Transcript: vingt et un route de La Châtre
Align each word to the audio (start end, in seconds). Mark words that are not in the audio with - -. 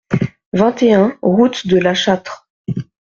vingt 0.51 0.81
et 0.81 0.95
un 0.95 1.15
route 1.21 1.67
de 1.67 1.77
La 1.77 1.93
Châtre 1.93 2.49